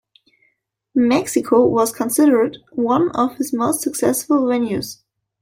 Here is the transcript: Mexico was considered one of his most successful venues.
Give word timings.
Mexico 0.95 1.63
was 1.67 1.91
considered 1.93 2.57
one 2.71 3.11
of 3.11 3.35
his 3.35 3.53
most 3.53 3.81
successful 3.81 4.41
venues. 4.45 4.97